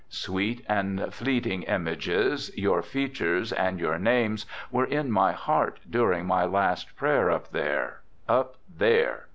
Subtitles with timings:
[0.09, 6.43] Sweet and fleeting images, your features, and your names, were in my heart during my
[6.43, 9.27] last prayer up there, up there!